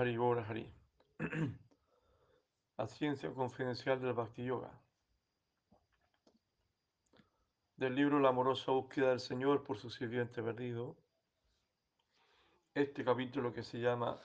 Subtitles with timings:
[0.00, 0.72] Hari.
[2.78, 4.70] La ciencia confidencial del Bhakti Yoga.
[7.76, 10.96] Del libro La amorosa búsqueda del Señor por su sirviente perdido.
[12.74, 14.18] Este capítulo que se llama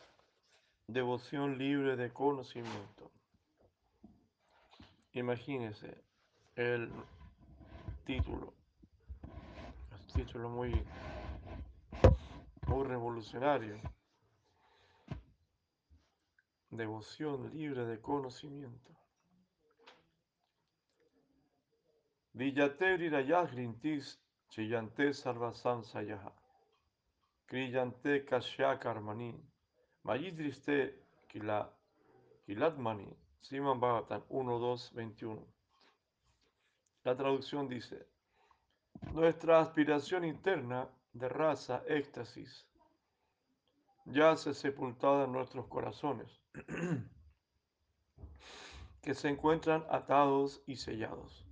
[0.88, 3.12] Devoción libre de conocimiento.
[5.12, 5.94] Imagínense
[6.56, 6.90] el
[8.06, 8.54] título.
[10.14, 10.72] Título muy,
[12.68, 13.78] muy revolucionario.
[16.70, 18.92] Devoción libre de conocimiento.
[22.34, 24.20] Villate Rirayagrintis
[24.50, 26.34] Chiyante Sarvasansayaha.
[27.46, 29.40] Kriyante Kashyakarmani.
[30.04, 31.70] Mayidriste Kila
[32.46, 33.16] Kilatmani.
[33.40, 35.48] Siman Bhagavatam 1, 2, 21.
[37.04, 38.08] La traducción dice:
[39.14, 42.66] Nuestra aspiración interna de raza, éxtasis,
[44.06, 46.42] yace sepultada en nuestros corazones,
[49.02, 51.46] que se encuentran atados y sellados.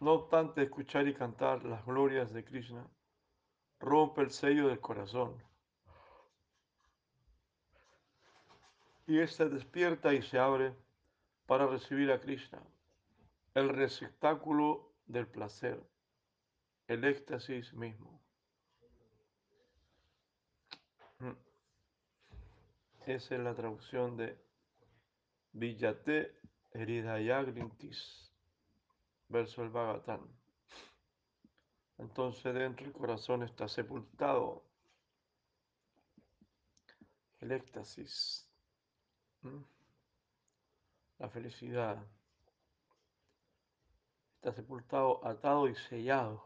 [0.00, 2.88] No obstante, escuchar y cantar las glorias de Krishna
[3.78, 5.42] rompe el sello del corazón.
[9.06, 10.74] Y éste despierta y se abre
[11.46, 12.62] para recibir a Krishna,
[13.54, 15.82] el receptáculo del placer,
[16.86, 18.22] el éxtasis mismo.
[23.06, 24.38] Esa es la traducción de
[25.52, 26.40] Villate
[26.72, 28.32] Eridayagrintis,
[29.28, 30.26] verso del Bhagavatam.
[31.98, 34.64] Entonces dentro del corazón está sepultado
[37.40, 38.48] el éxtasis,
[41.18, 42.04] la felicidad.
[44.36, 46.42] Está sepultado, atado y sellado.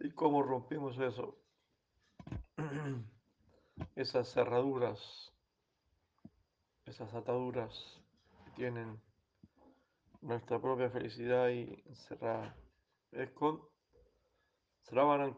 [0.00, 1.41] ¿Y cómo rompimos eso?
[3.96, 5.32] esas cerraduras,
[6.84, 8.00] esas ataduras
[8.44, 9.00] que tienen
[10.20, 12.56] nuestra propia felicidad y encerrada.
[13.10, 13.60] Es con
[14.84, 15.36] Sravanan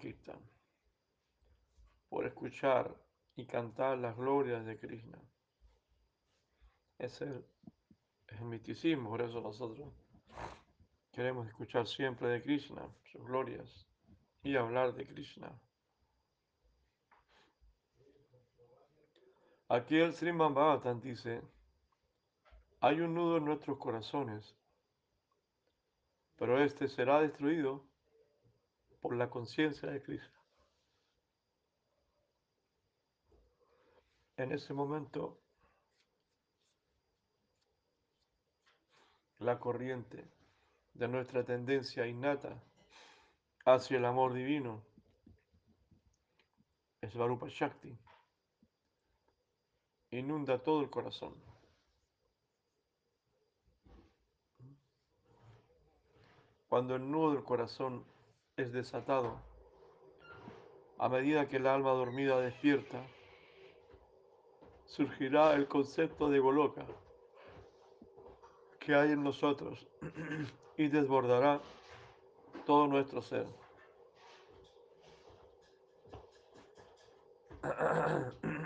[2.08, 2.94] por escuchar
[3.36, 5.18] y cantar las glorias de Krishna.
[6.98, 7.44] Es el,
[8.28, 9.92] es el misticismo, por eso nosotros
[11.10, 13.86] queremos escuchar siempre de Krishna, sus glorias,
[14.42, 15.60] y hablar de Krishna.
[19.74, 21.42] Aquí el Sriman Bhavatan dice,
[22.78, 24.54] hay un nudo en nuestros corazones,
[26.36, 27.84] pero este será destruido
[29.00, 30.38] por la conciencia de Cristo.
[34.36, 35.40] En ese momento,
[39.40, 40.24] la corriente
[40.92, 42.62] de nuestra tendencia innata
[43.64, 44.84] hacia el amor divino
[47.00, 47.98] es Varupa Shakti
[50.18, 51.34] inunda todo el corazón.
[56.68, 58.04] Cuando el nudo del corazón
[58.56, 59.40] es desatado,
[60.98, 63.04] a medida que el alma dormida despierta,
[64.86, 66.86] surgirá el concepto de Goloka
[68.78, 69.86] que hay en nosotros
[70.76, 71.60] y desbordará
[72.66, 73.46] todo nuestro ser.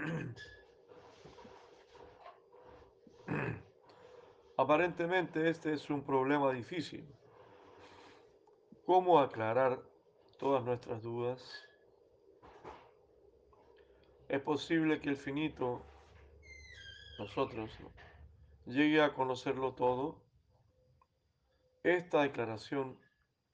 [4.58, 7.06] Aparentemente este es un problema difícil.
[8.84, 9.80] ¿Cómo aclarar
[10.36, 11.64] todas nuestras dudas?
[14.28, 15.80] Es posible que el finito,
[17.20, 17.70] nosotros,
[18.66, 20.20] llegue a conocerlo todo.
[21.84, 22.98] Esta declaración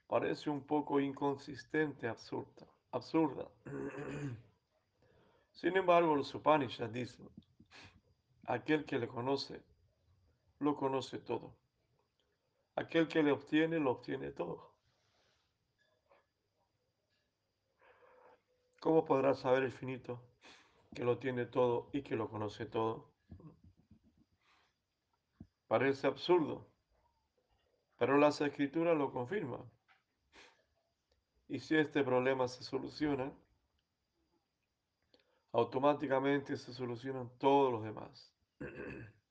[0.07, 2.67] parece un poco inconsistente, absurda.
[2.93, 3.47] absurda.
[5.53, 7.29] Sin embargo, los Upanishads dicen,
[8.47, 9.74] aquel que le conoce
[10.59, 11.57] lo conoce todo.
[12.77, 14.75] Aquel que le obtiene, lo obtiene todo.
[18.81, 20.21] ¿Cómo podrá saber el finito
[20.95, 23.11] que lo tiene todo y que lo conoce todo?
[25.67, 26.69] Parece absurdo,
[27.97, 29.63] pero las escrituras lo confirman.
[31.49, 33.33] Y si este problema se soluciona,
[35.53, 38.35] automáticamente se solucionan todos los demás.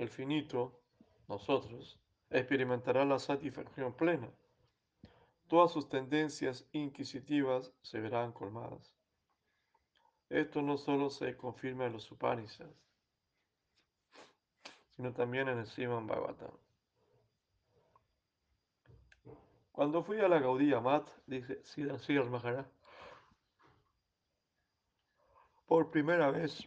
[0.00, 0.80] el finito,
[1.28, 2.00] nosotros,
[2.30, 4.30] experimentará la satisfacción plena.
[5.46, 8.90] Todas sus tendencias inquisitivas se verán colmadas.
[10.30, 12.74] Esto no solo se confirma en los Upanishads,
[14.96, 16.52] sino también en el Sriman Bhagavatam.
[19.70, 22.66] Cuando fui a la Gaudía Mat, dice Siddhar Maharaj,
[25.66, 26.66] por primera vez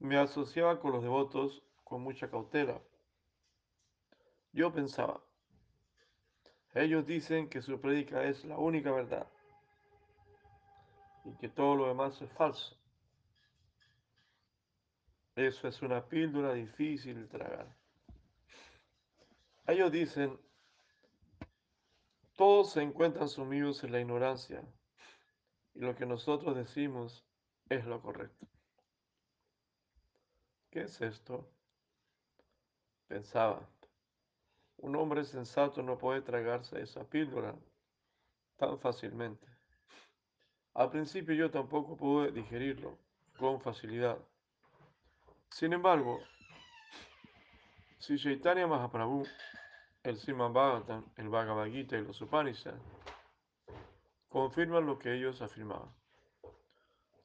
[0.00, 2.80] me asociaba con los devotos con mucha cautela.
[4.52, 5.22] Yo pensaba,
[6.74, 9.28] ellos dicen que su prédica es la única verdad
[11.24, 12.76] y que todo lo demás es falso.
[15.36, 17.76] Eso es una píldora difícil de tragar.
[19.66, 20.40] Ellos dicen,
[22.36, 24.62] todos se encuentran sumidos en la ignorancia
[25.74, 27.24] y lo que nosotros decimos
[27.68, 28.46] es lo correcto.
[30.70, 31.44] ¿Qué es esto?
[33.08, 33.68] Pensaba,
[34.76, 37.56] un hombre sensato no puede tragarse esa píldora
[38.56, 39.46] tan fácilmente.
[40.74, 42.96] Al principio yo tampoco pude digerirlo
[43.36, 44.18] con facilidad.
[45.50, 46.20] Sin embargo,
[47.98, 49.26] si Chaitanya Mahaprabhu,
[50.04, 52.80] el Srimad Bhagavatam, el Bhagavad Gita y los Upanishads
[54.28, 55.92] confirman lo que ellos afirmaban,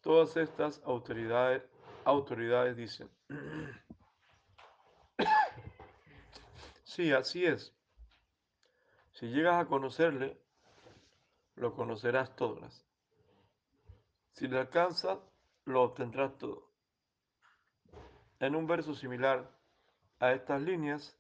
[0.02, 1.64] todas estas autoridades,
[2.06, 3.10] autoridades dicen,
[6.84, 7.74] sí, así es.
[9.12, 10.40] Si llegas a conocerle,
[11.56, 12.86] lo conocerás todas.
[14.32, 15.20] Si le alcanzas,
[15.66, 16.72] lo obtendrás todo.
[18.40, 19.50] En un verso similar
[20.20, 21.18] a estas líneas,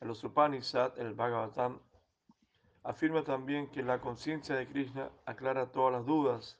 [0.00, 1.80] en los el Bhagavatam,
[2.82, 6.58] afirma también que la conciencia de Krishna aclara todas las dudas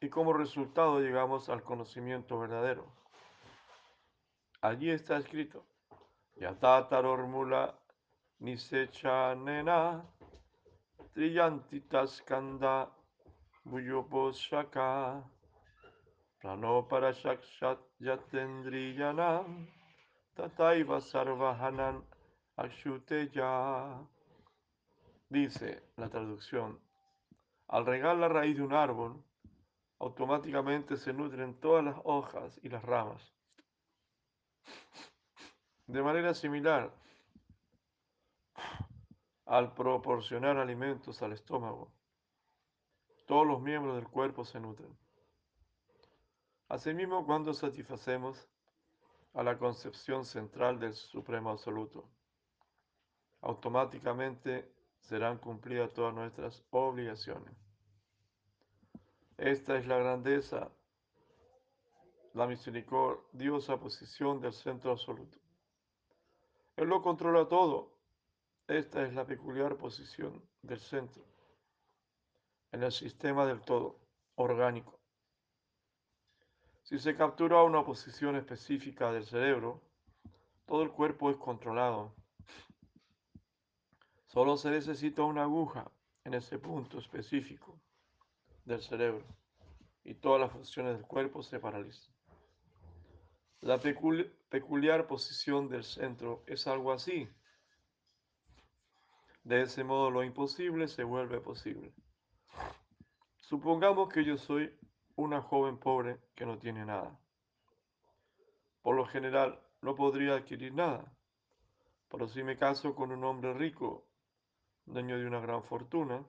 [0.00, 2.86] y como resultado llegamos al conocimiento verdadero.
[4.60, 5.64] Allí está escrito,
[6.36, 7.78] Yatatarormula
[8.40, 10.04] Nisechanena
[11.12, 12.22] Triyantitas
[13.64, 15.24] Buyoposhaka
[16.40, 19.44] Pranoparashakshat Yatendriyana
[20.34, 22.04] Tataiva Sarvahanan
[22.56, 24.06] Akshuteya.
[25.28, 26.80] Dice la traducción,
[27.66, 29.22] al regar la raíz de un árbol,
[29.98, 33.32] automáticamente se nutren todas las hojas y las ramas.
[35.86, 36.92] De manera similar,
[39.46, 41.90] al proporcionar alimentos al estómago,
[43.26, 44.96] todos los miembros del cuerpo se nutren.
[46.68, 48.46] Asimismo, cuando satisfacemos
[49.32, 52.08] a la concepción central del Supremo Absoluto,
[53.40, 54.70] automáticamente
[55.00, 57.67] serán cumplidas todas nuestras obligaciones.
[59.38, 60.68] Esta es la grandeza,
[62.34, 65.38] la misericordiosa posición del centro absoluto.
[66.74, 67.96] Él lo controla todo.
[68.66, 71.24] Esta es la peculiar posición del centro
[72.72, 74.00] en el sistema del todo,
[74.34, 74.98] orgánico.
[76.82, 79.80] Si se captura una posición específica del cerebro,
[80.66, 82.12] todo el cuerpo es controlado.
[84.26, 85.88] Solo se necesita una aguja
[86.24, 87.78] en ese punto específico
[88.68, 89.24] del cerebro
[90.04, 92.14] y todas las funciones del cuerpo se paralizan.
[93.60, 97.28] La peculiar posición del centro es algo así.
[99.42, 101.92] De ese modo lo imposible se vuelve posible.
[103.38, 104.78] Supongamos que yo soy
[105.16, 107.18] una joven pobre que no tiene nada.
[108.82, 111.12] Por lo general, no podría adquirir nada.
[112.08, 114.06] Pero si me caso con un hombre rico,
[114.86, 116.24] dueño de una gran fortuna,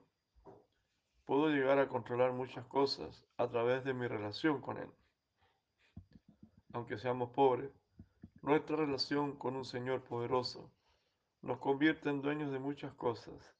[1.30, 4.90] puedo llegar a controlar muchas cosas a través de mi relación con él.
[6.72, 7.70] Aunque seamos pobres,
[8.42, 10.72] nuestra relación con un Señor poderoso
[11.42, 13.54] nos convierte en dueños de muchas cosas.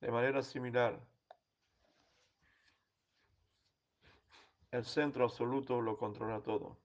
[0.00, 0.98] De manera similar,
[4.70, 6.78] El centro absoluto lo controla todo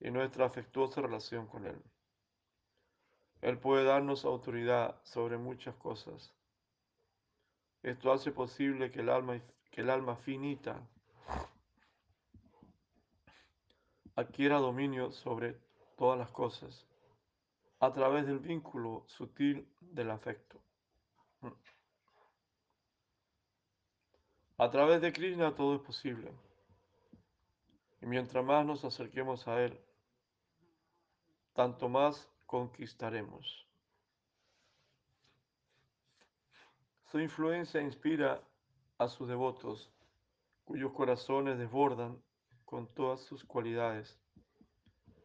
[0.00, 1.80] y nuestra afectuosa relación con Él.
[3.40, 6.34] Él puede darnos autoridad sobre muchas cosas.
[7.84, 9.38] Esto hace posible que el alma,
[9.70, 10.80] que el alma finita
[14.16, 15.60] adquiera dominio sobre
[15.98, 16.86] todas las cosas
[17.80, 20.58] a través del vínculo sutil del afecto.
[24.56, 26.32] A través de Krishna todo es posible.
[28.00, 29.78] Y mientras más nos acerquemos a Él,
[31.52, 33.63] tanto más conquistaremos.
[37.14, 38.42] Su influencia inspira
[38.98, 39.88] a sus devotos,
[40.64, 42.20] cuyos corazones desbordan
[42.64, 44.18] con todas sus cualidades.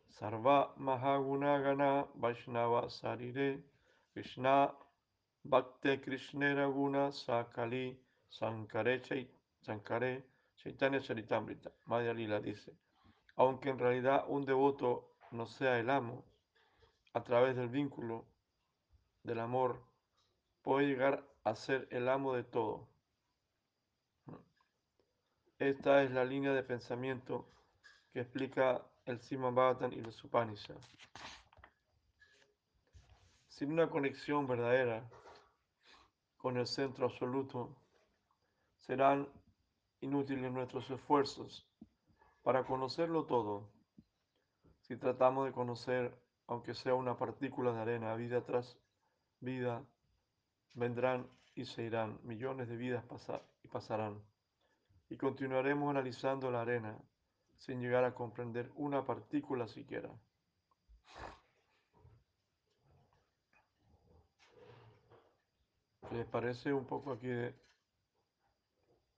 [0.09, 3.63] Sarva Mahagunagana Vaishnava Sarire
[4.13, 4.71] Krishna
[5.41, 9.01] Bhakte Krishnera Guna Sakali Sankare
[9.59, 10.23] Sankare
[10.57, 12.71] Chaitanya Charitamrita, Madhya Lila dice,
[13.35, 16.23] aunque en realidad un devoto no sea el amo,
[17.13, 18.27] a través del vínculo
[19.23, 19.81] del amor
[20.61, 22.87] puede llegar a ser el amo de todo.
[25.57, 27.49] Esta es la línea de pensamiento
[28.13, 30.95] que explica el Sima Bhattan y los Upanishads.
[33.47, 35.09] Sin una conexión verdadera
[36.37, 37.75] con el centro absoluto,
[38.77, 39.27] serán
[40.01, 41.67] inútiles nuestros esfuerzos
[42.43, 43.69] para conocerlo todo.
[44.81, 46.15] Si tratamos de conocer,
[46.47, 48.77] aunque sea una partícula de arena, vida tras
[49.41, 49.83] vida,
[50.73, 51.27] vendrán
[51.59, 54.23] y se irán, millones de vidas pasar y pasarán.
[55.09, 56.97] Y continuaremos analizando la arena
[57.57, 60.09] sin llegar a comprender una partícula siquiera.
[66.11, 67.53] ¿Les parece un poco aquí de,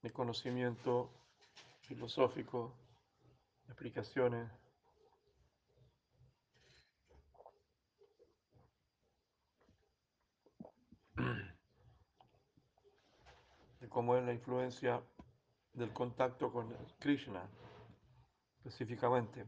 [0.02, 1.12] de conocimiento
[1.84, 2.74] filosófico,
[3.68, 4.61] explicaciones?
[13.92, 15.04] De cómo es la influencia
[15.74, 17.48] del contacto con Krishna,
[18.60, 19.46] específicamente.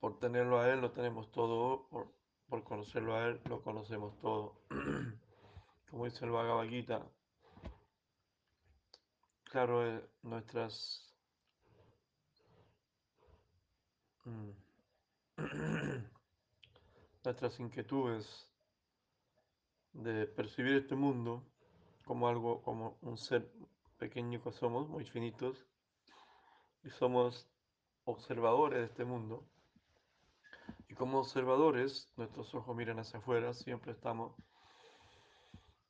[0.00, 2.12] Por tenerlo a Él lo tenemos todo, por,
[2.48, 4.62] por conocerlo a Él lo conocemos todo.
[5.90, 7.06] Como dice el Bhagavad Gita,
[9.44, 11.14] claro, eh, nuestras
[14.24, 14.50] mm,
[17.24, 18.50] nuestras inquietudes
[19.92, 21.44] de percibir este mundo
[22.04, 23.50] como algo, como un ser
[23.98, 25.66] pequeño que somos, muy finitos,
[26.82, 27.48] y somos
[28.04, 29.44] observadores de este mundo.
[30.88, 34.34] Y como observadores, nuestros ojos miran hacia afuera, siempre estamos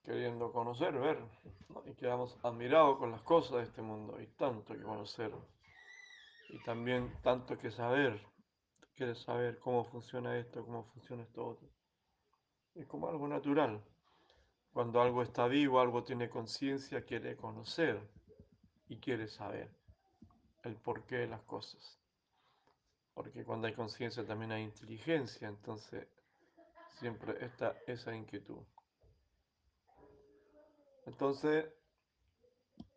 [0.03, 1.23] queriendo conocer, ver,
[1.87, 5.33] y quedamos admirados con las cosas de este mundo, hay tanto que conocer,
[6.49, 8.21] y también tanto que saber,
[8.97, 11.69] quieres saber cómo funciona esto, cómo funciona esto otro.
[12.75, 13.83] Es como algo natural.
[14.73, 18.01] Cuando algo está vivo, algo tiene conciencia, quiere conocer
[18.89, 19.71] y quiere saber
[20.63, 21.99] el porqué de las cosas.
[23.15, 26.07] Porque cuando hay conciencia también hay inteligencia, entonces
[26.99, 28.63] siempre está esa inquietud.
[31.07, 31.67] Entonces,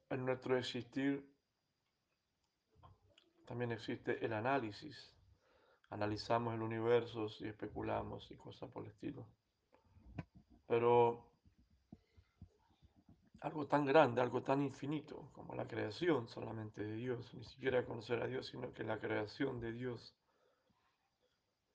[0.10, 1.28] en nuestro existir
[3.46, 5.12] también existe el análisis.
[5.90, 9.26] Analizamos el universo y especulamos y cosas por el estilo.
[10.68, 11.33] Pero
[13.44, 18.22] algo tan grande, algo tan infinito como la creación solamente de Dios, ni siquiera conocer
[18.22, 20.16] a Dios, sino que la creación de Dios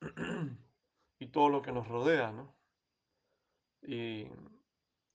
[1.19, 2.55] y todo lo que nos rodea, ¿no?
[3.83, 4.29] Y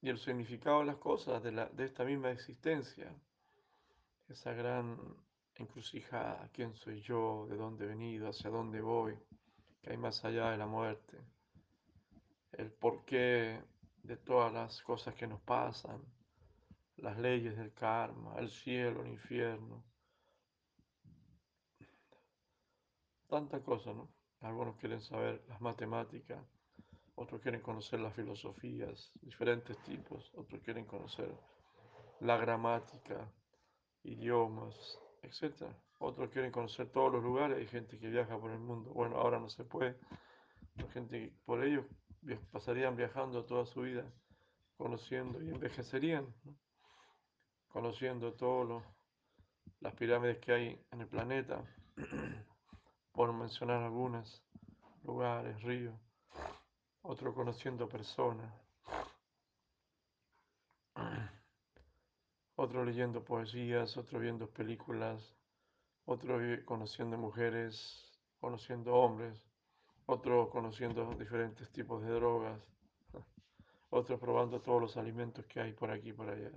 [0.04, 3.12] el significado de las cosas, de, de esta misma existencia,
[4.30, 4.98] esa gran
[5.56, 9.18] encrucijada, quién soy yo, de dónde he venido, hacia dónde voy,
[9.82, 11.18] que hay más allá de la muerte,
[12.52, 13.60] el porqué
[14.04, 16.00] de todas las cosas que nos pasan,
[16.98, 19.84] las leyes del karma, el cielo, el infierno,
[23.28, 24.10] tanta cosa, ¿no?
[24.42, 26.46] Algunos quieren saber las matemáticas,
[27.16, 31.34] otros quieren conocer las filosofías, diferentes tipos, otros quieren conocer
[32.20, 33.32] la gramática,
[34.04, 35.64] idiomas, etc.
[36.00, 38.92] Otros quieren conocer todos los lugares, hay gente que viaja por el mundo.
[38.92, 39.98] Bueno, ahora no se puede,
[40.78, 41.86] hay gente por ello
[42.52, 44.06] pasarían viajando toda su vida,
[44.78, 46.34] conociendo y envejecerían,
[47.74, 48.82] conociendo todas
[49.82, 51.62] las pirámides que hay en el planeta,
[53.12, 54.42] por mencionar algunas,
[55.04, 55.94] lugares, ríos
[57.04, 58.50] otro conociendo personas,
[62.56, 65.36] otro leyendo poesías, otro viendo películas,
[66.06, 69.38] otro conociendo mujeres, conociendo hombres,
[70.06, 72.62] otro conociendo diferentes tipos de drogas,
[73.90, 76.52] otro probando todos los alimentos que hay por aquí y por allá.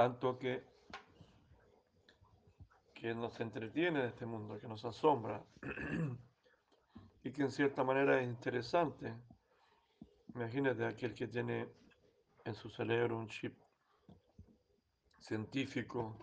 [0.00, 0.64] Tanto que
[2.94, 5.44] que nos entretiene de este mundo, que nos asombra
[7.22, 9.14] y que en cierta manera es interesante.
[10.34, 11.68] Imagínate aquel que tiene
[12.46, 13.54] en su cerebro un chip
[15.18, 16.16] científico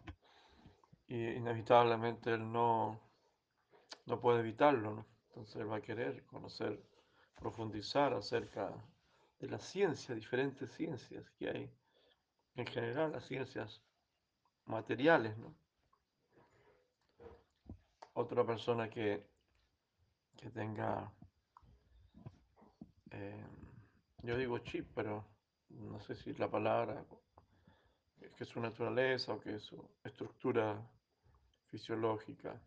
[1.07, 2.99] y inevitablemente él no,
[4.07, 6.83] no puede evitarlo, entonces él va a querer conocer,
[7.35, 8.73] profundizar acerca
[9.39, 11.71] de la ciencia, diferentes ciencias que hay,
[12.57, 13.81] en general las ciencias
[14.65, 15.55] materiales, ¿no?
[18.13, 19.23] otra persona que,
[20.35, 21.11] que tenga,
[23.11, 23.45] eh,
[24.23, 25.23] yo digo chip, pero
[25.69, 27.05] no sé si la palabra,
[28.35, 30.81] que es su naturaleza o que es su estructura
[31.67, 32.59] fisiológica,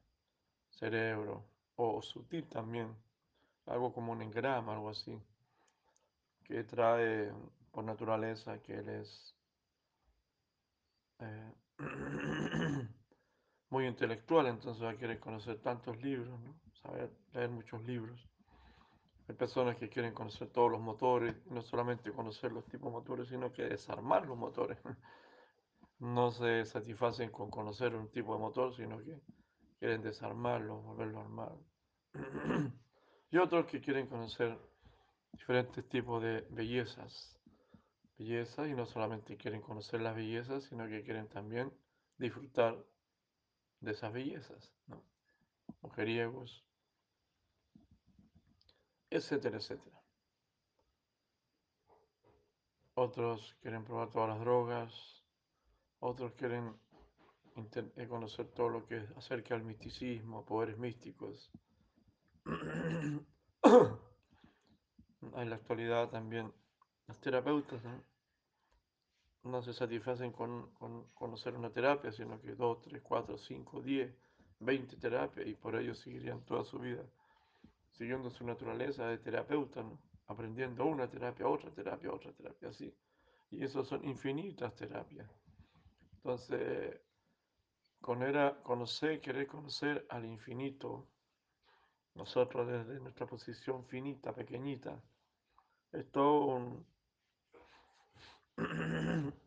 [0.68, 1.44] cerebro,
[1.74, 2.94] o sutil también,
[3.66, 5.20] algo como un engrama, algo así,
[6.44, 7.32] que trae,
[7.72, 9.34] por naturaleza que él es
[11.20, 11.52] eh,
[13.70, 16.58] muy intelectual, entonces va a querer conocer tantos libros, ¿no?
[16.82, 18.28] saber leer muchos libros.
[19.28, 23.28] Hay personas que quieren conocer todos los motores, no solamente conocer los tipos de motores,
[23.28, 24.78] sino que desarmar los motores.
[26.00, 29.20] No se satisfacen con conocer un tipo de motor, sino que
[29.78, 31.52] quieren desarmarlo, volverlo a armar.
[33.32, 34.58] Y otros que quieren conocer
[35.30, 37.39] diferentes tipos de bellezas.
[38.20, 38.34] Y
[38.74, 41.72] no solamente quieren conocer las bellezas, sino que quieren también
[42.18, 42.76] disfrutar
[43.80, 45.02] de esas bellezas, ¿no?
[45.80, 46.62] Mujeriegos,
[49.08, 49.98] etcétera, etcétera.
[52.92, 55.24] Otros quieren probar todas las drogas,
[56.00, 56.78] otros quieren
[57.96, 61.50] eh, conocer todo lo que es acerca del misticismo, poderes místicos.
[63.64, 66.52] en la actualidad también
[67.06, 68.09] los terapeutas no,
[69.62, 74.14] se satisfacen con, con, conocer una terapia, sino que dos, tres, cuatro, cinco, diez,
[74.58, 77.04] veinte terapias y por ello seguirían toda su vida
[78.00, 79.84] siguiendo su naturaleza de terapeuta,
[80.28, 82.94] aprendiendo una terapia, otra terapia, otra terapia, así.
[83.50, 85.28] Y eso son infinitas terapias.
[86.14, 86.98] Entonces,
[88.00, 91.08] con era conocer, querer conocer al infinito,
[92.14, 94.98] nosotros desde nuestra posición finita, pequeñita,
[95.92, 96.86] es todo un,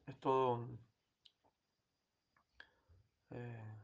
[0.08, 0.68] es todo
[3.32, 3.76] eh,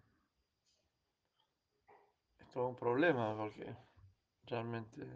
[2.40, 3.76] es todo un problema porque
[4.46, 5.08] realmente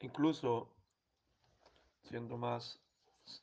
[0.00, 0.74] incluso
[2.02, 2.80] siendo más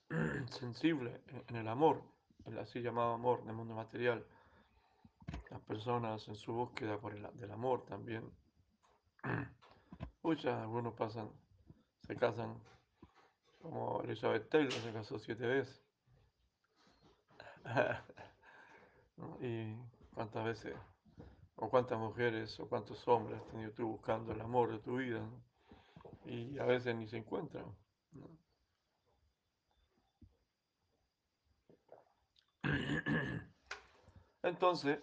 [0.50, 2.04] sensible en el amor,
[2.46, 4.26] el así llamado amor del mundo material,
[5.50, 8.32] las personas en su búsqueda por el, del amor también,
[10.24, 11.30] muchas, algunos pasan,
[12.08, 12.60] se casan
[13.66, 15.84] como Elizabeth Taylor se casó siete veces.
[19.40, 19.74] Y
[20.14, 20.76] cuántas veces
[21.56, 25.26] o cuántas mujeres o cuántos hombres has tenido tú buscando el amor de tu vida
[26.26, 27.64] y a veces ni se encuentran.
[34.44, 35.00] Entonces,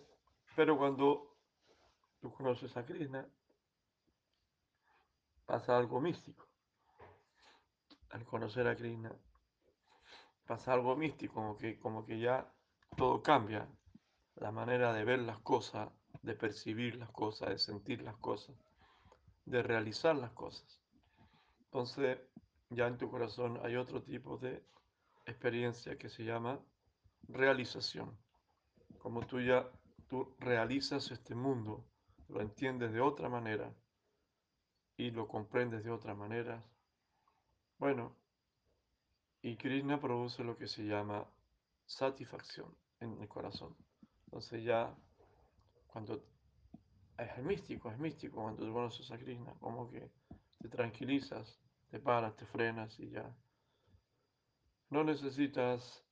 [0.54, 1.34] pero cuando
[2.20, 3.26] tú conoces a Krishna,
[5.46, 6.51] pasa algo místico.
[8.12, 9.12] Al conocer a Krishna,
[10.46, 12.50] pasa algo místico, como que, como que ya
[12.96, 13.68] todo cambia.
[14.36, 15.90] La manera de ver las cosas,
[16.22, 18.56] de percibir las cosas, de sentir las cosas,
[19.44, 20.80] de realizar las cosas.
[21.64, 22.18] Entonces,
[22.70, 24.64] ya en tu corazón hay otro tipo de
[25.26, 26.60] experiencia que se llama
[27.28, 28.18] realización.
[28.98, 29.68] Como tú ya
[30.08, 31.86] tú realizas este mundo,
[32.28, 33.74] lo entiendes de otra manera
[34.96, 36.62] y lo comprendes de otra manera.
[37.82, 38.14] Bueno,
[39.42, 41.26] y Krishna produce lo que se llama
[41.84, 43.74] satisfacción en el corazón.
[44.26, 44.94] Entonces ya
[45.88, 46.22] cuando
[47.18, 50.12] es místico, es místico cuando tú conoces a Krishna, como que
[50.60, 51.58] te tranquilizas,
[51.90, 53.34] te paras, te frenas y ya.
[54.90, 56.04] No necesitas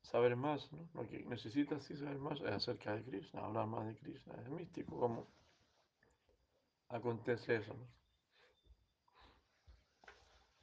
[0.00, 0.88] saber más, ¿no?
[0.94, 4.48] Lo que necesitas sí saber más es acerca de Krishna, hablar más de Krishna, es
[4.48, 5.26] místico como
[6.88, 7.76] acontece eso,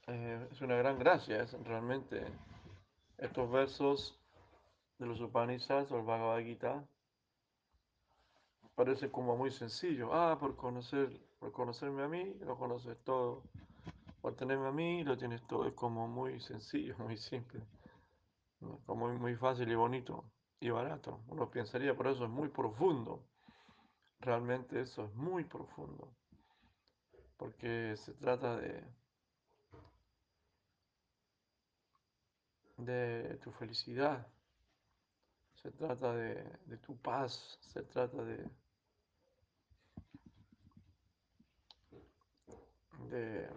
[0.07, 2.25] eh, es una gran gracia, es realmente
[3.17, 4.19] estos versos
[4.99, 6.87] de los Upanishads o el Bhagavad Gita
[8.77, 10.13] parece como muy sencillo.
[10.13, 13.43] Ah, por conocer, por conocerme a mí, lo conoces todo.
[14.21, 15.65] Por tenerme a mí, lo tienes todo.
[15.65, 17.61] Es como muy sencillo, muy simple.
[18.85, 20.23] Como muy fácil y bonito
[20.59, 21.21] y barato.
[21.27, 23.23] Uno pensaría, por eso es muy profundo.
[24.19, 26.13] Realmente eso es muy profundo.
[27.35, 28.83] Porque se trata de,
[32.77, 34.27] de tu felicidad.
[35.55, 37.59] Se trata de, de tu paz.
[37.73, 38.49] Se trata de,
[43.09, 43.49] de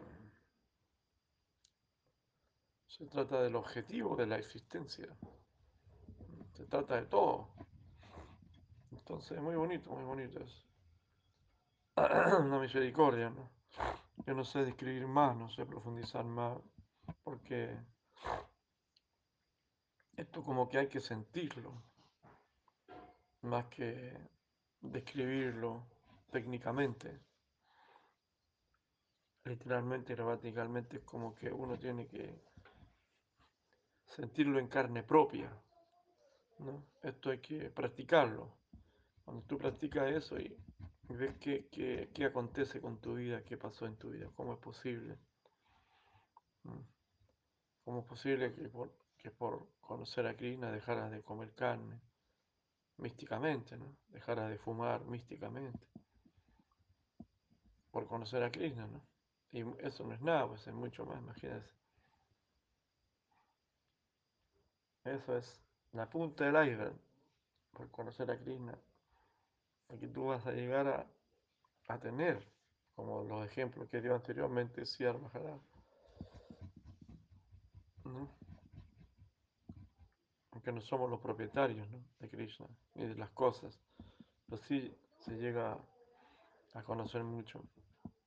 [3.01, 5.09] se trata del objetivo de la existencia.
[6.53, 7.49] Se trata de todo.
[8.93, 10.67] Entonces, muy bonito, muy bonito eso.
[12.45, 13.51] Una misericordia, ¿no?
[14.27, 16.59] Yo no sé describir más, no sé profundizar más,
[17.25, 17.75] porque
[20.21, 21.73] esto como que hay que sentirlo,
[23.43, 24.17] más que
[24.81, 25.87] describirlo
[26.31, 27.21] técnicamente.
[29.45, 32.43] Literalmente, gramaticalmente, es como que uno tiene que
[34.05, 35.51] sentirlo en carne propia.
[36.59, 36.85] ¿no?
[37.03, 38.53] Esto hay que practicarlo.
[39.25, 40.55] Cuando tú practicas eso y
[41.09, 44.59] ves qué, qué, qué, acontece con tu vida, qué pasó en tu vida, cómo es
[44.59, 45.17] posible.
[47.85, 48.69] ¿Cómo es posible que
[49.23, 52.01] que por conocer a Krishna dejaras de comer carne
[52.97, 53.97] místicamente, ¿no?
[54.09, 55.87] Dejaras de fumar místicamente
[57.91, 59.03] por conocer a Krishna, ¿no?
[59.53, 61.75] Y eso no es nada, pues es mucho más, imagínense.
[65.05, 65.61] Eso es
[65.93, 66.95] la punta del iceberg,
[67.73, 68.79] por conocer a Krishna.
[69.89, 71.07] Aquí tú vas a llegar a,
[71.93, 72.47] a tener,
[72.95, 75.61] como los ejemplos que dio anteriormente Sierra Maharaj.
[80.53, 82.03] Aunque no somos los propietarios ¿no?
[82.19, 83.79] de Krishna ni de las cosas,
[84.47, 85.79] pero sí se llega
[86.75, 87.63] a conocer mucho.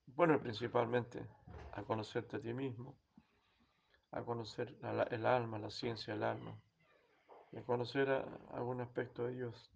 [0.08, 1.26] Bueno, principalmente
[1.74, 2.96] a conocerte a ti mismo,
[4.12, 4.78] a conocer
[5.10, 6.56] el alma, la ciencia del alma,
[7.52, 8.10] y a conocer
[8.52, 9.72] algún aspecto de Dios.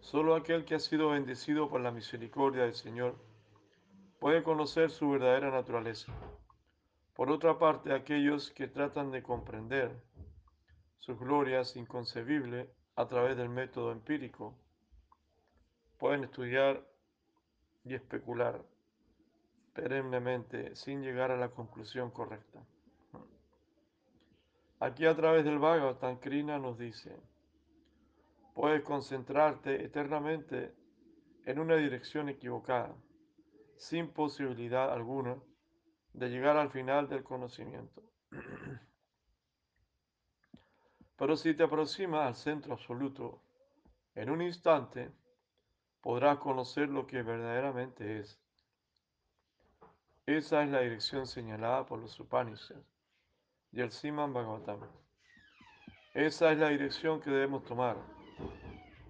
[0.00, 3.16] Solo aquel que ha sido bendecido por la misericordia del Señor
[4.24, 6.10] puede conocer su verdadera naturaleza.
[7.12, 10.02] Por otra parte, aquellos que tratan de comprender
[10.96, 14.56] sus glorias inconcebibles a través del método empírico
[15.98, 16.88] pueden estudiar
[17.84, 18.64] y especular
[19.74, 22.64] perennemente sin llegar a la conclusión correcta.
[24.80, 26.18] Aquí a través del Bhagavatam
[26.62, 27.14] nos dice,
[28.54, 30.74] puedes concentrarte eternamente
[31.44, 32.96] en una dirección equivocada,
[33.76, 35.36] sin posibilidad alguna
[36.12, 38.02] de llegar al final del conocimiento.
[41.16, 43.40] Pero si te aproximas al centro absoluto,
[44.14, 45.10] en un instante
[46.00, 48.40] podrás conocer lo que verdaderamente es.
[50.26, 52.84] Esa es la dirección señalada por los Upanishads
[53.72, 54.80] y el Siman Bhagavatam.
[56.14, 57.96] Esa es la dirección que debemos tomar.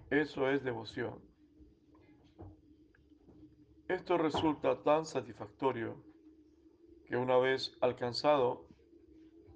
[0.09, 1.34] Eso es devoción.
[3.87, 5.95] Esto resulta tan satisfactorio
[7.05, 8.65] que una vez alcanzado,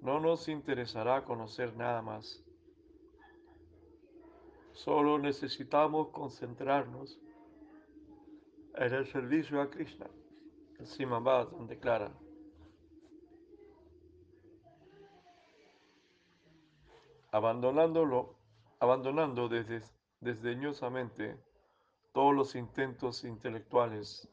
[0.02, 2.40] no nos interesará conocer nada más.
[4.72, 7.18] Solo necesitamos concentrarnos
[8.76, 10.08] en el servicio a Krishna.
[10.78, 12.12] El Siman Bhagavatam declara.
[17.32, 18.36] Abandonándolo,
[18.78, 19.82] abandonando desde,
[20.20, 21.49] desdeñosamente
[22.12, 24.28] todos los intentos intelectuales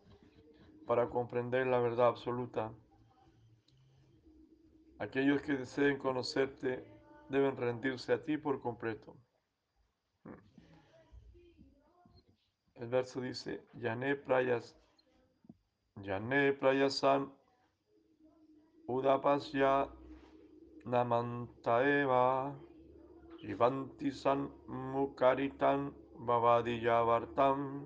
[0.86, 2.72] para comprender la verdad absoluta.
[5.00, 6.84] Aquellos que deseen conocerte
[7.30, 9.16] deben rendirse a ti por completo.
[12.76, 14.76] El verso dice, Yané prayas,
[16.02, 17.32] Yané prayasan
[18.88, 19.90] udapasya
[20.86, 22.56] namantaeva
[23.40, 27.86] jivanti san mukaritan Bhavadiyavartam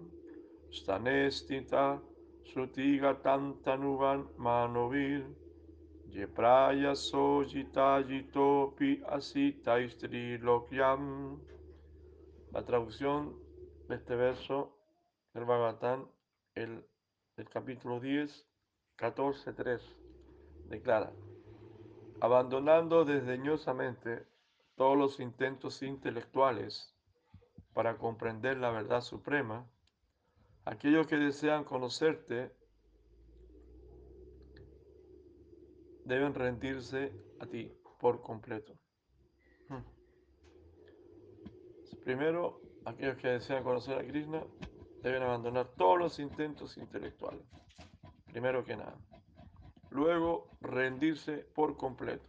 [0.71, 1.99] Stanestita
[2.43, 5.25] Sutigatantanuvan Manovir
[6.09, 9.77] Yepraya Sojita Jitopi Asita
[10.41, 11.39] Lokyam
[12.51, 13.35] La traducción
[13.87, 14.77] de este verso
[15.33, 16.07] del Bhagavatam,
[16.55, 16.85] el,
[17.37, 18.47] el capítulo 10,
[18.95, 19.81] 14, 3,
[20.69, 21.11] declara,
[22.19, 24.25] abandonando desdeñosamente
[24.75, 26.93] todos los intentos intelectuales
[27.73, 29.65] para comprender la verdad suprema,
[30.65, 32.51] aquellos que desean conocerte
[36.05, 38.73] deben rendirse a ti por completo.
[39.69, 39.83] Hmm.
[42.03, 44.43] Primero, aquellos que desean conocer a Krishna
[45.01, 47.45] deben abandonar todos los intentos intelectuales,
[48.25, 48.97] primero que nada.
[49.91, 52.27] Luego, rendirse por completo.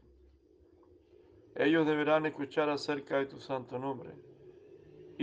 [1.54, 4.31] Ellos deberán escuchar acerca de tu santo nombre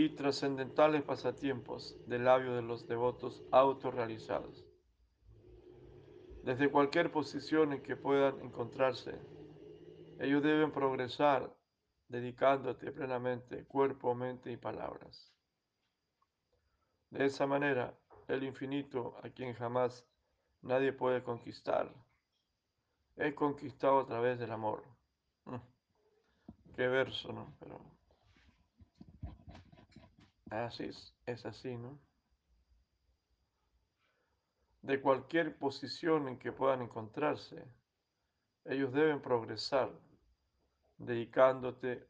[0.04, 4.64] y trascendentales pasatiempos del labio de los devotos autorrealizados.
[6.42, 9.14] Desde cualquier posición en que puedan encontrarse,
[10.18, 11.54] ellos deben progresar
[12.08, 15.34] dedicándote plenamente cuerpo, mente y palabras.
[17.10, 17.94] De esa manera,
[18.26, 20.08] el infinito, a quien jamás
[20.62, 21.92] nadie puede conquistar,
[23.16, 24.82] es conquistado a través del amor.
[25.44, 25.56] Mm.
[26.74, 27.54] Qué verso, ¿no?
[27.60, 27.99] Pero
[30.50, 31.98] Así es, es así, ¿no?
[34.82, 37.64] De cualquier posición en que puedan encontrarse,
[38.64, 39.90] ellos deben progresar,
[40.96, 42.08] dedicándote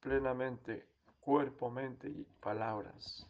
[0.00, 0.86] plenamente
[1.18, 3.26] cuerpo, mente y palabras.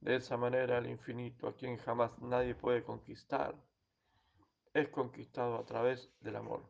[0.00, 3.54] De esa manera el infinito, a quien jamás nadie puede conquistar,
[4.72, 6.62] es conquistado a través del amor.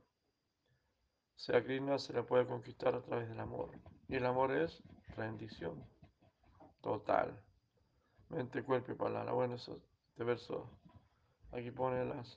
[1.37, 3.71] Sea, Krishna se le puede conquistar a través del amor.
[4.11, 4.83] Y el amor es
[5.17, 5.87] rendición.
[6.81, 7.41] total.
[8.29, 9.33] Mente, cuerpo y palabra.
[9.33, 10.69] Bueno, eso, este verso
[11.53, 12.37] aquí pone las,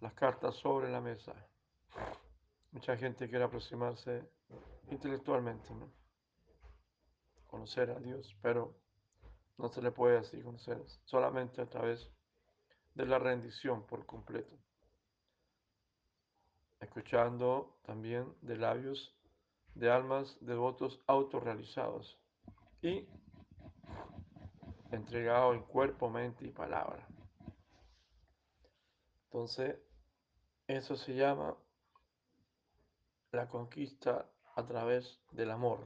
[0.00, 1.34] las cartas sobre la mesa.
[2.72, 4.26] Mucha gente quiere aproximarse
[4.88, 5.92] intelectualmente, ¿no?
[7.46, 8.74] Conocer a Dios, pero
[9.58, 12.10] no se le puede así conocer, solamente a través
[12.94, 14.56] de la rendición por completo.
[16.80, 19.14] Escuchando también de labios
[19.76, 22.18] de almas devotos autorrealizados
[22.80, 23.06] y
[24.90, 27.06] entregado en cuerpo, mente y palabra.
[29.24, 29.76] Entonces,
[30.66, 31.54] eso se llama
[33.32, 35.80] la conquista a través del amor.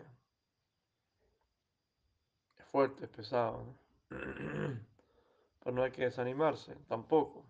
[2.56, 3.74] Es fuerte, es pesado,
[4.08, 7.44] pero no hay que desanimarse tampoco.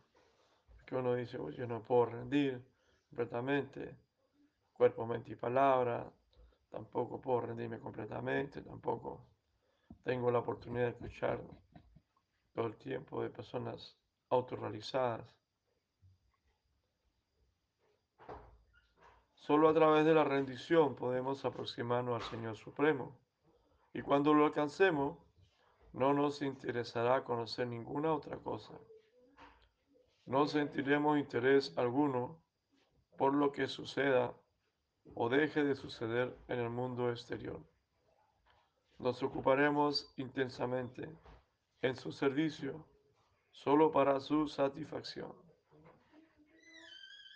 [0.77, 2.65] Porque uno dice, yo no puedo rendir
[3.11, 3.95] completamente,
[4.73, 6.11] cuerpo, mente y palabra,
[6.71, 9.21] tampoco puedo rendirme completamente, tampoco
[10.05, 11.41] tengo la oportunidad de escuchar
[12.55, 13.97] todo el tiempo de personas
[14.29, 15.37] autorrealizadas.
[19.35, 23.19] Solo a través de la rendición podemos aproximarnos al Señor Supremo.
[23.93, 25.19] Y cuando lo alcancemos,
[25.93, 28.75] no nos interesará conocer ninguna otra cosa.
[30.27, 32.39] No sentiremos interés alguno
[33.19, 34.33] por lo que suceda
[35.15, 37.61] o deje de suceder en el mundo exterior.
[38.99, 41.09] Nos ocuparemos intensamente
[41.83, 42.85] en su servicio
[43.51, 45.33] solo para su satisfacción.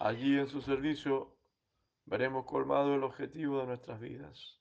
[0.00, 1.30] Allí en su servicio
[2.04, 4.58] veremos colmado el objetivo de nuestras vidas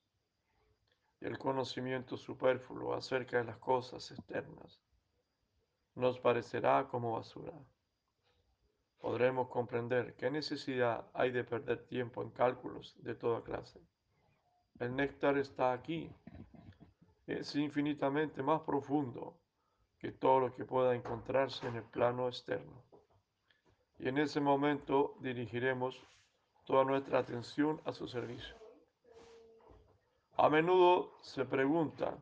[1.20, 4.84] y el conocimiento superfluo acerca de las cosas externas
[5.96, 7.54] nos parecerá como basura.
[9.04, 13.82] Podremos comprender qué necesidad hay de perder tiempo en cálculos de toda clase.
[14.80, 16.10] El néctar está aquí.
[17.28, 19.42] Es infinitamente más profundo
[20.00, 22.82] que todo lo que pueda encontrarse en el plano externo.
[24.00, 26.02] Y en ese momento dirigiremos
[26.66, 28.56] toda nuestra atención a su servicio.
[30.38, 32.18] A menudo se pregunta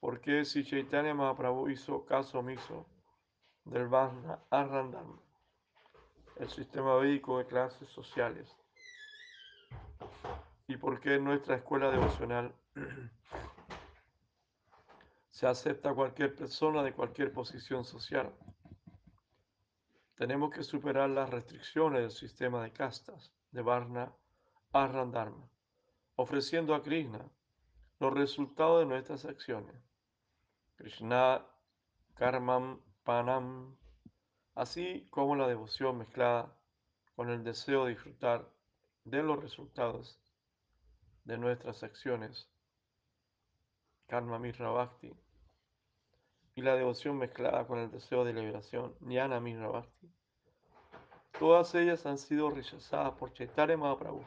[0.00, 2.86] por qué si Chaitanya Mahaprabhu hizo caso omiso
[3.64, 5.20] del Vajna Arrandam,
[6.38, 8.54] el sistema védico de clases sociales,
[10.66, 12.54] y por qué en nuestra escuela devocional
[15.30, 18.32] se acepta cualquier persona de cualquier posición social.
[20.16, 24.12] Tenemos que superar las restricciones del sistema de castas de Varna
[24.72, 25.48] Arrandharma,
[26.16, 27.24] ofreciendo a Krishna
[28.00, 29.74] los resultados de nuestras acciones.
[30.76, 31.44] Krishna
[32.14, 33.76] Karmam Panam,
[34.58, 36.52] así como la devoción mezclada
[37.14, 38.44] con el deseo de disfrutar
[39.04, 40.18] de los resultados
[41.24, 42.48] de nuestras acciones.
[44.08, 45.14] Karma Mirra Bhakti
[46.56, 49.86] y la devoción mezclada con el deseo de liberación, Jnana Mirra
[51.38, 54.24] Todas ellas han sido rechazadas por Chaitanya Mahaprabhu.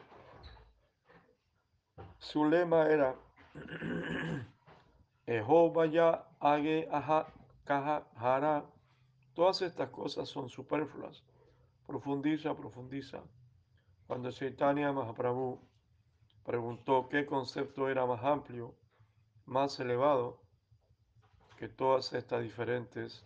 [2.18, 3.14] Su lema era
[5.26, 7.26] Ehovaya Age Aha
[7.66, 8.64] Kaha Hara.
[9.34, 11.22] Todas estas cosas son superfluas.
[11.86, 13.22] Profundiza, profundiza.
[14.06, 15.60] Cuando Chaitanya Mahaprabhu
[16.44, 18.74] preguntó qué concepto era más amplio,
[19.46, 20.42] más elevado,
[21.56, 23.24] que todas estas diferentes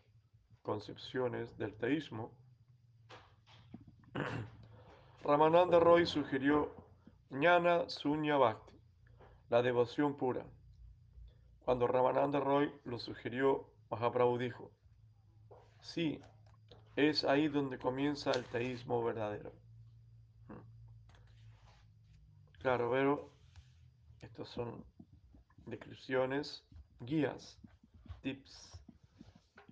[0.62, 2.32] concepciones del teísmo,
[5.24, 6.72] Ramananda Roy sugirió
[7.30, 8.78] Jnana Sunya Bhakti,
[9.48, 10.46] la devoción pura.
[11.64, 14.70] Cuando Ramananda Roy lo sugirió, Mahaprabhu dijo,
[15.87, 16.20] sí,
[16.96, 19.53] es ahí donde comienza el teísmo verdadero.
[22.61, 23.31] Claro, pero
[24.20, 24.85] estas son
[25.66, 26.64] descripciones,
[27.01, 27.59] guías
[28.22, 28.81] tips,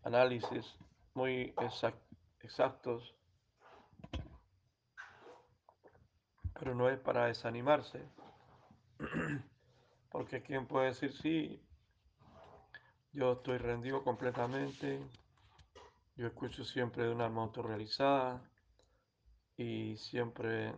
[0.04, 0.76] análisis
[1.14, 1.54] muy
[2.40, 3.14] exactos,
[6.58, 8.00] pero no es para desanimarse,
[10.10, 11.60] porque quien puede decir, sí,
[13.12, 15.00] yo estoy rendido completamente,
[16.16, 18.42] yo escucho siempre de una alma autorrealizada
[19.56, 20.74] y siempre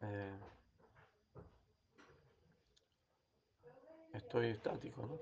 [0.00, 0.38] eh,
[4.12, 5.18] estoy estático, ¿no?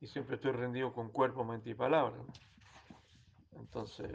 [0.00, 2.16] Y siempre estoy rendido con cuerpo, mente y palabra.
[3.52, 4.10] Entonces,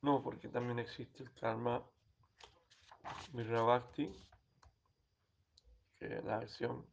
[0.00, 1.84] no, porque también existe el karma
[3.32, 4.10] Mirrabhakti,
[5.98, 6.86] que es la acción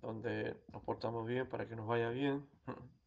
[0.00, 2.48] donde nos portamos bien para que nos vaya bien.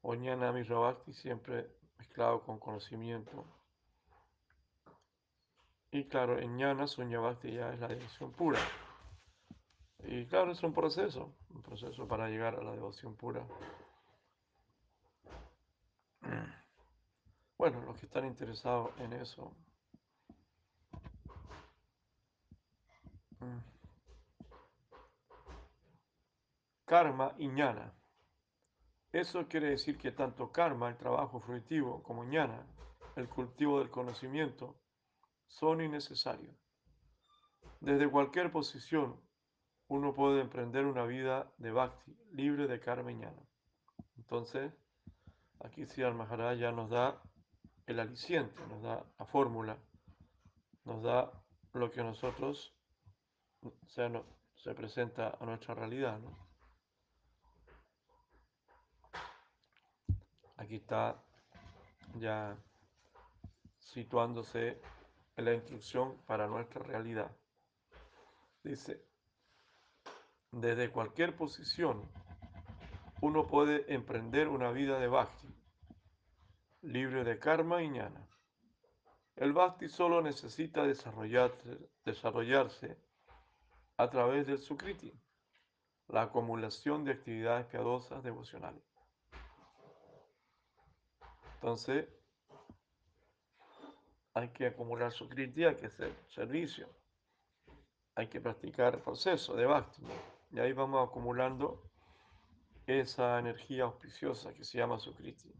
[0.00, 1.68] O Jnana Mirrabhakti siempre
[1.98, 3.44] mezclado con conocimiento.
[5.90, 8.60] Y claro, en Jnana Sunyabhakti ya es la dirección pura.
[10.04, 13.44] Y claro, es un proceso, un proceso para llegar a la devoción pura.
[17.58, 19.52] Bueno, los que están interesados en eso.
[23.40, 23.77] Mm.
[26.88, 27.92] Karma y ñana.
[29.12, 32.66] Eso quiere decir que tanto karma, el trabajo fruitivo, como ñana,
[33.14, 34.80] el cultivo del conocimiento,
[35.46, 36.56] son innecesarios.
[37.80, 39.20] Desde cualquier posición,
[39.88, 43.42] uno puede emprender una vida de bhakti, libre de karma y ñana.
[44.16, 44.72] Entonces,
[45.60, 47.22] aquí sí Maharaj ya nos da
[47.84, 49.76] el aliciente, nos da la fórmula,
[50.84, 51.32] nos da
[51.74, 52.74] lo que nosotros,
[53.86, 56.18] se presenta a nuestra realidad.
[56.18, 56.47] ¿no?
[60.58, 61.22] Aquí está
[62.16, 62.56] ya
[63.78, 64.80] situándose
[65.36, 67.30] en la instrucción para nuestra realidad.
[68.64, 69.00] Dice,
[70.50, 72.02] desde cualquier posición
[73.20, 75.48] uno puede emprender una vida de bhakti,
[76.82, 78.28] libre de karma y ñana.
[79.36, 82.98] El bhakti solo necesita desarrollarse, desarrollarse
[83.96, 85.12] a través del sukriti,
[86.08, 88.87] la acumulación de actividades piadosas devocionales.
[91.60, 92.08] Entonces,
[94.32, 96.88] hay que acumular sukriti, hay que hacer servicio,
[98.14, 100.04] hay que practicar proceso de bhakti.
[100.52, 101.82] Y ahí vamos acumulando
[102.86, 105.52] esa energía auspiciosa que se llama sukriti.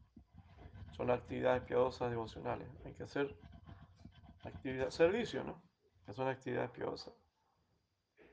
[0.97, 2.69] Son actividades piadosas devocionales.
[2.85, 3.37] Hay que hacer
[4.45, 5.61] actividad, servicio, ¿no?
[6.07, 7.15] Que son actividades piadosas.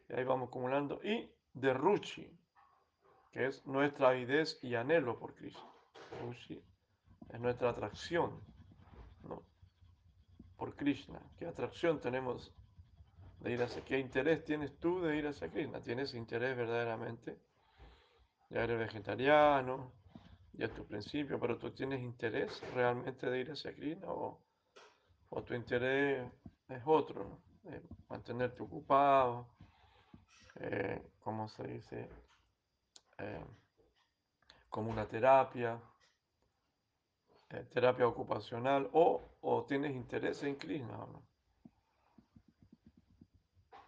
[0.07, 1.01] Y ahí vamos acumulando.
[1.03, 2.31] Y de Ruchi,
[3.31, 5.63] que es nuestra avidez y anhelo por Cristo.
[6.21, 6.63] Ruchi
[7.29, 8.41] es nuestra atracción,
[9.23, 9.43] ¿no?
[10.57, 11.21] Por Krishna.
[11.37, 12.53] ¿Qué atracción tenemos
[13.39, 13.83] de ir hacia?
[13.83, 15.81] ¿Qué interés tienes tú de ir hacia Krishna?
[15.81, 17.37] ¿Tienes interés verdaderamente?
[18.49, 19.91] Ya eres vegetariano,
[20.53, 24.39] ya es tu principio, pero tú tienes interés realmente de ir hacia Krishna o,
[25.29, 26.31] o tu interés
[26.69, 27.45] es otro, ¿no?
[28.09, 29.47] mantenerte ocupado,
[30.55, 32.09] eh, ¿cómo se dice?
[33.17, 33.45] Eh,
[34.69, 35.79] como una terapia,
[37.51, 41.23] eh, terapia ocupacional, o, o, tienes interés en Krishna, ¿no?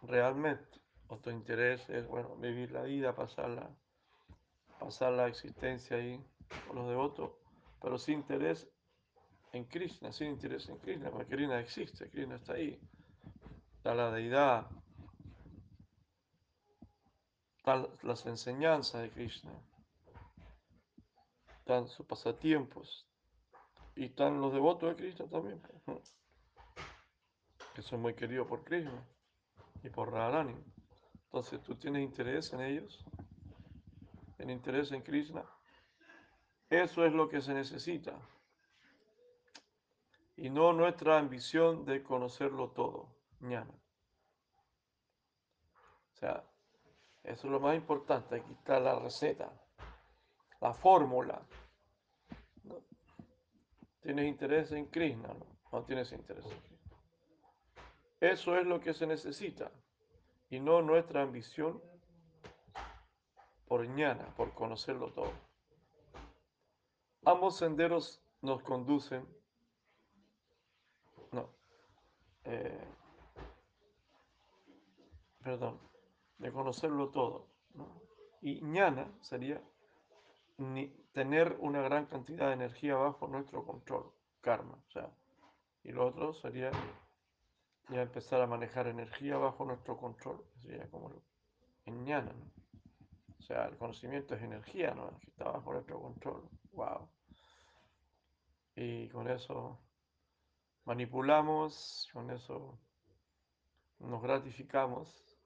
[0.02, 3.68] Realmente, o tu interés es, bueno, vivir la vida, pasarla,
[4.78, 6.24] pasar la existencia ahí
[6.66, 7.32] con los devotos,
[7.82, 8.70] pero sin interés
[9.52, 12.80] en Krishna, sin interés en Krishna, porque Krishna existe, Krishna está ahí,
[13.76, 14.70] está la deidad,
[17.56, 19.52] están las enseñanzas de Krishna,
[21.58, 23.07] están sus pasatiempos,
[23.98, 25.60] y están los devotos de Krishna también,
[27.74, 29.04] que son muy queridos por Krishna
[29.82, 30.54] y por Radharani.
[31.24, 33.04] Entonces, ¿tú tienes interés en ellos?
[34.38, 35.44] ¿En interés en Krishna?
[36.70, 38.16] Eso es lo que se necesita.
[40.36, 43.74] Y no nuestra ambición de conocerlo todo, ñana.
[46.12, 46.44] O sea,
[47.24, 48.36] eso es lo más importante.
[48.36, 49.52] Aquí está la receta,
[50.60, 51.44] la fórmula.
[54.08, 55.28] ¿Tienes interés en Krishna?
[55.34, 56.96] No, no tienes interés en Krishna.
[58.20, 59.70] Eso es lo que se necesita.
[60.48, 61.82] Y no nuestra ambición
[63.66, 65.30] por ñana, por conocerlo todo.
[67.26, 69.28] Ambos senderos nos conducen,
[71.30, 71.50] no,
[72.44, 72.80] eh,
[75.42, 75.78] perdón,
[76.38, 77.46] de conocerlo todo.
[78.40, 79.62] Y ñana sería
[80.58, 84.74] ni tener una gran cantidad de energía bajo nuestro control, karma.
[84.86, 85.10] O sea,
[85.82, 86.70] y lo otro sería
[87.88, 91.10] ya empezar a manejar energía bajo nuestro control, sería como
[91.86, 92.34] en ñana.
[93.38, 95.18] O sea, el conocimiento es energía, ¿no?
[95.20, 96.48] Que está bajo nuestro control.
[96.72, 97.08] Wow.
[98.74, 99.80] Y con eso
[100.84, 102.78] manipulamos, con eso
[104.00, 105.38] nos gratificamos.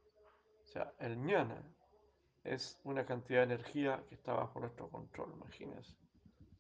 [0.64, 1.62] O sea, el ñana
[2.45, 5.97] es una cantidad de energía que está bajo nuestro control, imagínense.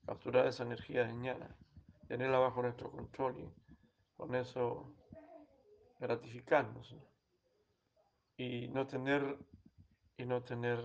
[0.06, 1.56] Capturar esa energía de ñana,
[2.08, 3.48] tenerla bajo nuestro control y
[4.16, 4.94] con eso
[5.98, 6.92] gratificarnos.
[6.92, 7.04] ¿no?
[8.36, 9.38] Y no tener
[10.16, 10.78] y no tener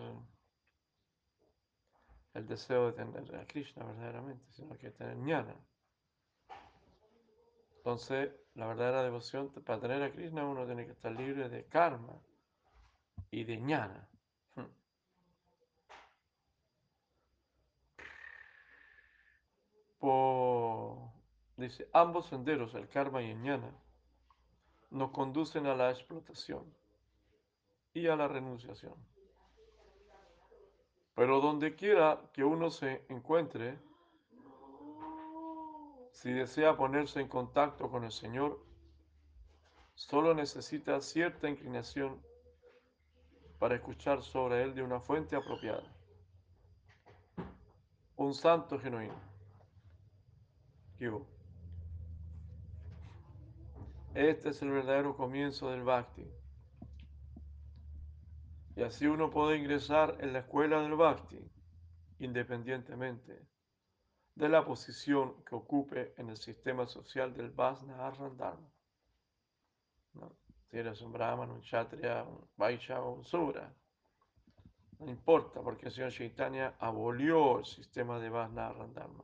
[2.33, 5.55] el deseo de tener a Krishna verdaderamente, sino que tener ñana.
[7.77, 12.21] Entonces, la verdadera devoción, para tener a Krishna uno tiene que estar libre de karma
[13.31, 14.09] y de ñana.
[21.57, 23.71] Dice, ambos senderos, el karma y el ñana,
[24.91, 26.63] nos conducen a la explotación
[27.93, 28.93] y a la renunciación.
[31.15, 33.79] Pero donde quiera que uno se encuentre,
[36.11, 38.63] si desea ponerse en contacto con el Señor,
[39.95, 42.21] solo necesita cierta inclinación
[43.57, 45.83] para escuchar sobre Él de una fuente apropiada.
[48.15, 49.36] Un santo genuino.
[54.13, 56.25] Este es el verdadero comienzo del Bhakti.
[58.75, 61.39] Y así uno puede ingresar en la escuela del Bhakti,
[62.19, 63.47] independientemente
[64.37, 68.69] de la posición que ocupe en el sistema social del Vasna Dharma.
[70.69, 73.73] Si eres un Brahman, un Kshatriya, un Vaishya o un Sura.
[74.99, 79.23] No importa, porque el señor Chaitanya abolió el sistema de Vasna Dharma.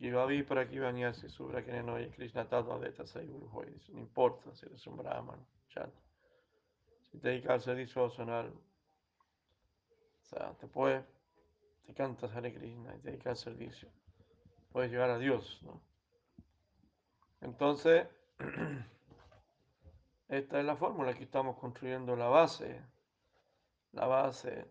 [0.00, 0.78] Y va a vi para aquí
[1.14, 3.50] si Sura que no hay Krishna Tattva Veta Guru
[3.88, 6.02] No importa si eres un Brahman, Kshatriya.
[7.10, 11.04] Si te dedicas al servicio devocional, o sea, te puede,
[11.86, 13.88] te cantas Hare Krishna y te dedicas al servicio
[14.72, 15.60] puedes llegar a Dios.
[15.62, 15.80] ¿no?
[17.40, 18.06] Entonces,
[20.28, 22.80] esta es la fórmula que estamos construyendo la base,
[23.92, 24.66] la base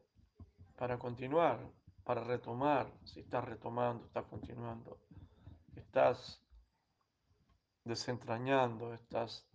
[0.77, 1.59] para continuar,
[2.03, 4.99] para retomar, si estás retomando, estás continuando,
[5.77, 6.41] estás
[7.83, 9.47] desentrañando, estás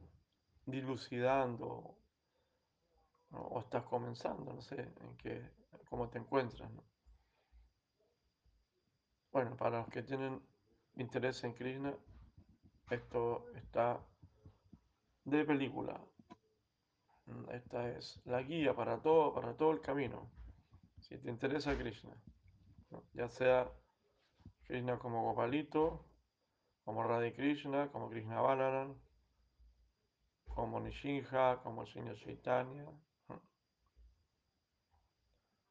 [0.67, 1.99] dilucidando
[3.31, 5.51] o estás comenzando, no sé en qué,
[5.89, 6.71] cómo te encuentras.
[6.71, 6.85] ¿no?
[9.33, 10.41] Bueno, para los que tienen
[10.97, 11.95] interés en Krishna,
[12.91, 14.05] esto está
[15.25, 16.01] de película.
[17.51, 20.31] Esta es la guía para todo, para todo el camino.
[20.99, 22.15] Si te interesa Krishna,
[23.15, 23.71] ya sea
[24.65, 26.12] Krishna como Gopalito,
[26.85, 28.95] como Radhe Krishna, como Krishna Balaran,
[30.55, 32.87] como Nishinja, como el señor Chaitanya.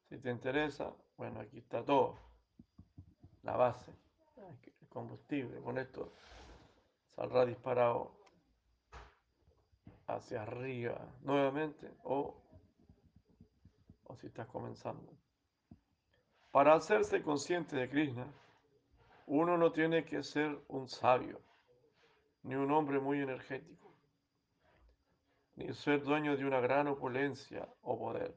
[0.08, 2.18] Si te interesa, bueno, aquí está todo
[3.42, 3.92] la base,
[4.80, 6.12] el combustible, con esto
[7.14, 8.12] saldrá disparado
[10.06, 12.34] hacia arriba nuevamente o,
[14.04, 15.12] o si estás comenzando.
[16.50, 18.26] Para hacerse consciente de Krishna,
[19.26, 21.40] uno no tiene que ser un sabio,
[22.42, 23.94] ni un hombre muy energético,
[25.56, 28.34] ni ser dueño de una gran opulencia o poder.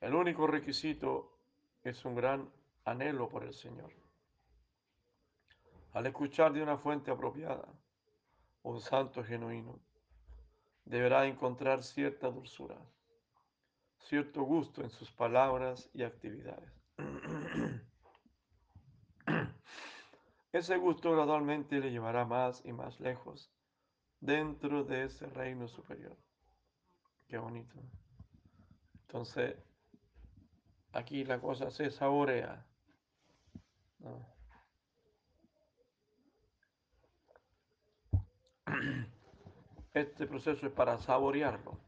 [0.00, 1.38] El único requisito
[1.82, 2.50] es un gran
[2.84, 3.90] anhelo por el Señor.
[5.92, 7.66] Al escuchar de una fuente apropiada,
[8.62, 9.80] un santo genuino
[10.84, 12.76] deberá encontrar cierta dulzura,
[13.98, 16.70] cierto gusto en sus palabras y actividades.
[20.54, 23.52] Ese gusto gradualmente le llevará más y más lejos
[24.20, 26.16] dentro de ese reino superior.
[27.26, 27.74] Qué bonito.
[29.00, 29.56] Entonces,
[30.92, 32.64] aquí la cosa se saborea.
[39.92, 41.80] Este proceso es para saborearlo,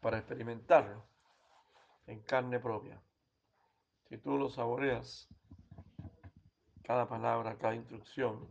[0.00, 1.06] para experimentarlo
[2.08, 3.00] en carne propia.
[4.08, 5.28] Si tú lo saboreas,
[6.86, 8.48] cada palabra, cada instrucción,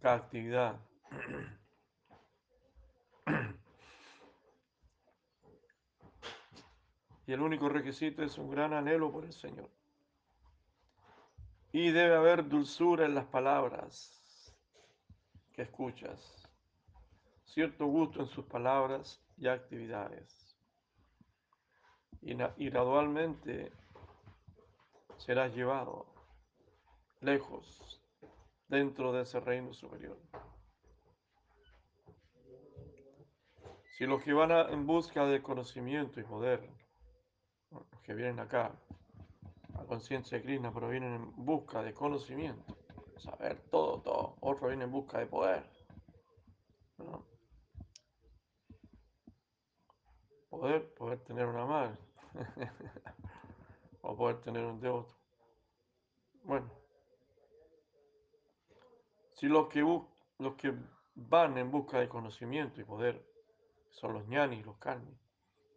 [0.00, 0.78] cada actividad,
[7.26, 9.68] y el único requisito es un gran anhelo por el Señor.
[11.72, 14.54] Y debe haber dulzura en las palabras
[15.52, 16.48] que escuchas,
[17.44, 20.56] cierto gusto en sus palabras y actividades.
[22.22, 22.36] Y,
[22.70, 23.72] gradualmente
[25.18, 26.13] serás llevado
[27.24, 28.00] lejos
[28.68, 30.18] dentro de ese reino superior.
[33.96, 36.68] Si los que van en busca de conocimiento y poder,
[37.70, 38.72] los que vienen acá,
[39.86, 42.76] conciencia de Krishna, pero vienen en busca de conocimiento,
[43.18, 44.36] saber todo, todo.
[44.40, 45.64] Otros vienen en busca de poder.
[50.50, 51.96] Poder, poder tener una madre.
[54.02, 55.14] o poder tener un devoto.
[56.42, 56.83] Bueno.
[59.34, 60.74] Si los que, los que
[61.14, 63.24] van en busca de conocimiento y poder
[63.90, 65.18] son los ñanis, los karmis,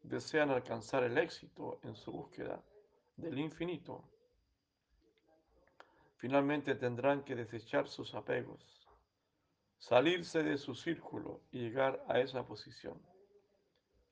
[0.04, 2.64] desean alcanzar el éxito en su búsqueda
[3.18, 4.04] del infinito,
[6.18, 8.88] finalmente tendrán que desechar sus apegos,
[9.78, 13.00] salirse de su círculo y llegar a esa posición.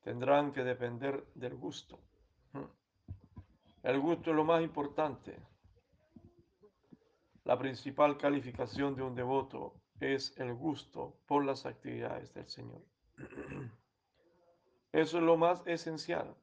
[0.01, 1.99] Tendrán que depender del gusto.
[2.53, 2.65] Hmm.
[3.83, 5.39] El gusto es lo más importante.
[7.45, 12.81] La principal calificación de un devoto es el gusto por las actividades del Señor.
[14.91, 16.35] Eso es lo más esencial.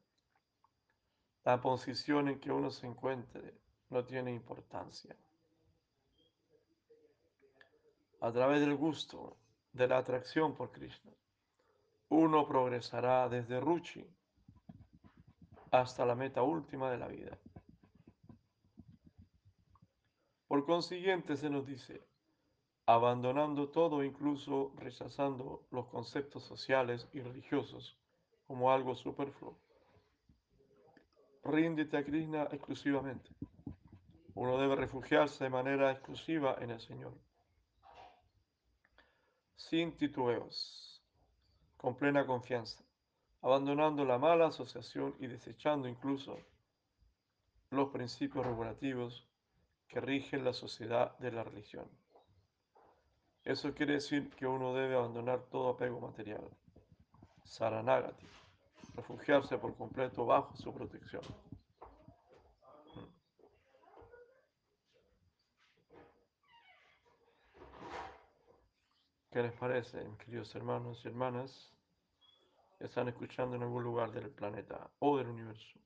[1.44, 3.52] La posición en que uno se encuentre
[3.90, 5.16] no tiene importancia.
[8.20, 9.36] A través del gusto,
[9.72, 11.10] de la atracción por Krishna,
[12.10, 14.06] uno progresará desde Ruchi
[15.72, 17.36] hasta la meta última de la vida.
[20.52, 22.06] Por consiguiente, se nos dice,
[22.84, 27.96] abandonando todo, incluso rechazando los conceptos sociales y religiosos
[28.46, 29.56] como algo superfluo.
[31.42, 33.30] Ríndete a Krishna exclusivamente.
[34.34, 37.14] Uno debe refugiarse de manera exclusiva en el Señor.
[39.56, 41.02] Sin titubeos,
[41.78, 42.84] con plena confianza,
[43.40, 46.38] abandonando la mala asociación y desechando incluso
[47.70, 49.31] los principios regulativos
[49.92, 51.86] que rigen la sociedad de la religión.
[53.44, 56.48] Eso quiere decir que uno debe abandonar todo apego material.
[57.44, 58.26] Saranagati,
[58.94, 61.20] refugiarse por completo bajo su protección.
[69.30, 71.70] ¿Qué les parece, queridos hermanos y hermanas?
[72.80, 75.78] Están escuchando en algún lugar del planeta o del universo.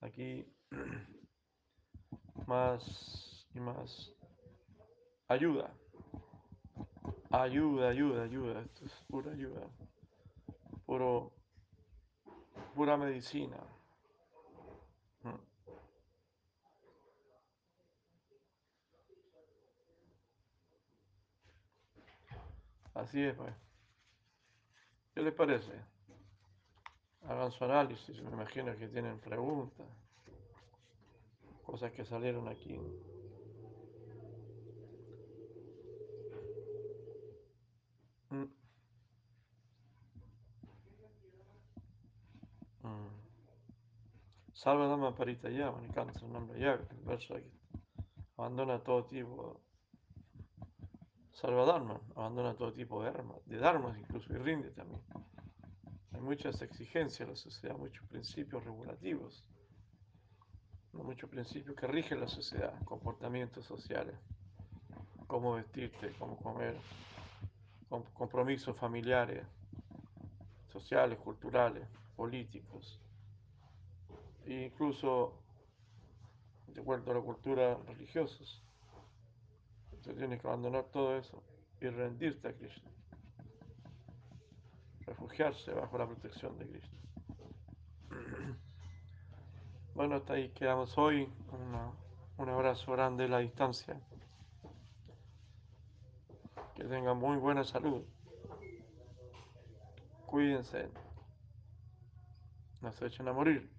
[0.00, 0.46] Aquí
[2.48, 4.10] más y más
[5.28, 5.70] ayuda.
[7.30, 8.60] Ayuda, ayuda, ayuda.
[8.62, 9.60] Esto es pura ayuda.
[10.86, 11.30] Puro,
[12.74, 13.58] pura medicina.
[15.22, 15.34] Mm.
[22.94, 23.54] Así es, pues.
[25.14, 25.72] ¿Qué les parece?
[27.24, 29.86] Hagan su análisis, me imagino que tienen preguntas,
[31.68, 32.78] cosas que salieron aquí.
[38.30, 38.46] Mm.
[42.82, 43.08] Mm.
[44.54, 47.52] Salva Dama Paritaya, me encanta su nombre ya, el verso aquí.
[48.38, 49.60] Abandona todo tipo
[51.32, 55.02] Salvadharma, abandona todo tipo de armas, de dharmas incluso, y rinde también.
[56.12, 59.44] Hay muchas exigencias en la sociedad, muchos principios regulativos,
[61.02, 64.14] muchos principios que rigen la sociedad, comportamientos sociales,
[65.26, 66.76] cómo vestirte, cómo comer,
[68.14, 69.44] compromisos familiares,
[70.72, 71.86] sociales, culturales,
[72.16, 73.00] políticos,
[74.44, 75.34] e incluso,
[76.68, 78.62] de acuerdo a la cultura, religiosos.
[79.92, 81.42] Entonces tienes que abandonar todo eso
[81.80, 82.90] y rendirte a Krishna.
[85.06, 86.98] Refugiarse bajo la protección de Krishna.
[89.98, 91.28] Bueno, hasta ahí quedamos hoy.
[92.36, 94.00] un abrazo grande a la distancia.
[96.76, 98.04] Que tengan muy buena salud.
[100.24, 100.88] Cuídense.
[102.80, 103.72] No se echen a morir.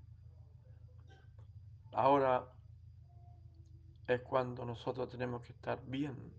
[1.93, 2.51] Ahora
[4.05, 6.33] es cuando nosotros tenemos que estar bien.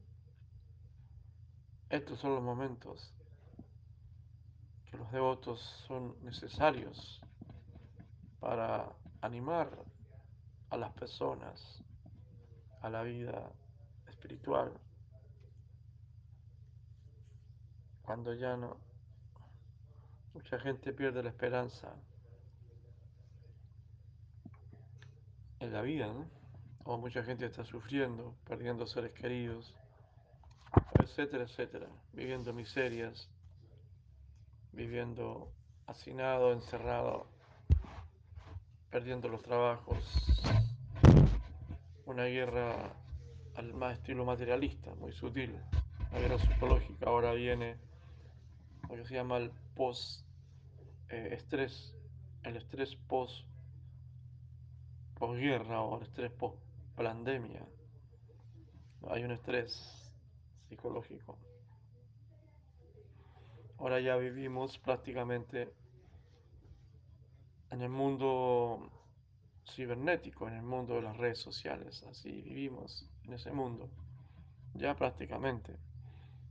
[1.89, 3.15] Estos son los momentos
[4.91, 5.59] que los devotos
[5.89, 7.23] son necesarios
[8.41, 9.71] para animar
[10.71, 11.83] a las personas
[12.81, 13.53] a la vida
[14.09, 14.73] espiritual.
[18.03, 18.77] Cuando ya no,
[20.35, 21.95] mucha gente pierde la esperanza
[25.61, 26.27] en la vida, ¿no?
[26.85, 29.75] o mucha gente está sufriendo, perdiendo seres queridos,
[30.99, 33.29] etcétera, etcétera, viviendo miserias,
[34.73, 35.53] viviendo
[35.87, 37.29] hacinado, encerrado,
[38.91, 40.03] perdiendo los trabajos,
[42.07, 42.93] una guerra
[43.55, 45.55] al más estilo materialista, muy sutil,
[46.11, 47.07] una guerra psicológica.
[47.07, 47.77] Ahora viene
[48.89, 51.95] lo que se llama el post-estrés,
[52.43, 53.47] el estrés post
[55.19, 56.59] posguerra o el estrés post
[56.97, 57.65] pandemia,
[59.09, 60.13] hay un estrés
[60.69, 61.39] psicológico.
[63.79, 65.73] Ahora ya vivimos prácticamente
[67.71, 68.91] en el mundo
[69.75, 73.89] cibernético, en el mundo de las redes sociales, así vivimos en ese mundo,
[74.75, 75.77] ya prácticamente.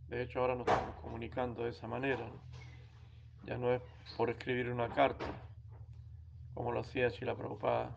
[0.07, 2.27] De hecho, ahora nos estamos comunicando de esa manera.
[3.45, 3.81] Ya no es
[4.17, 5.25] por escribir una carta,
[6.53, 7.95] como lo hacía Chila Prabhupada,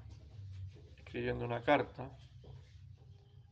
[0.98, 2.10] escribiendo una carta,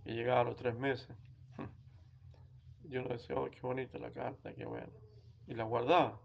[0.05, 1.17] y llegaba a los tres meses.
[2.85, 4.93] Yo no decía, oh, qué bonita la carta, qué bueno.
[5.47, 6.21] Y la guardaba.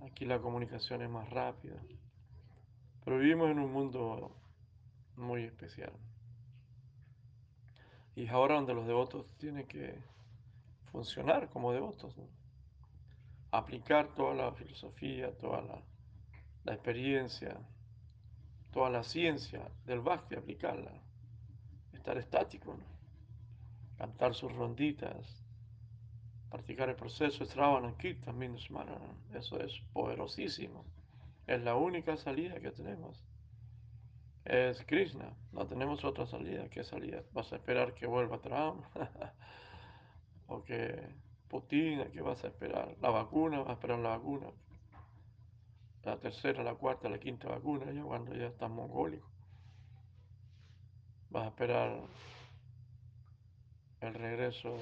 [0.00, 1.76] Aquí la comunicación es más rápida.
[3.04, 4.34] Pero vivimos en un mundo
[5.16, 5.92] muy especial.
[8.14, 10.02] Y es ahora donde los devotos tienen que
[10.90, 12.14] funcionar como devotos.
[13.50, 15.82] Aplicar toda la filosofía, toda la,
[16.72, 17.58] experiencia
[18.70, 20.92] toda la ciencia del bhakti, aplicarla,
[21.92, 22.76] estar estático,
[23.98, 25.39] cantar sus ronditas,
[26.50, 27.44] practicar el proceso
[29.34, 30.84] Eso es poderosísimo.
[31.46, 33.24] Es la única salida que tenemos.
[34.44, 35.32] Es Krishna.
[35.52, 36.68] No tenemos otra salida.
[36.68, 37.22] ¿Qué salida?
[37.32, 38.84] ¿Vas a esperar que vuelva Trump?
[40.48, 41.14] ¿O que
[41.48, 42.10] Putin?
[42.12, 42.96] ¿Qué vas a esperar?
[43.00, 43.60] ¿La vacuna?
[43.60, 44.46] ¿Vas a esperar la vacuna?
[46.02, 49.28] La tercera, la cuarta, la quinta vacuna, ya cuando ya estás mongólico.
[51.28, 52.00] Vas a esperar
[54.00, 54.74] el regreso